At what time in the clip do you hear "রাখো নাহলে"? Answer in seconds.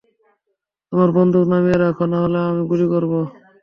1.77-2.39